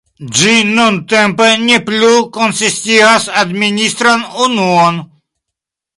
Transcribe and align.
Ĝi 0.37 0.53
nuntempe 0.77 1.49
ne 1.65 1.77
plu 1.89 2.09
konsistigas 2.39 3.27
administran 3.43 4.25
unuon. 4.47 4.99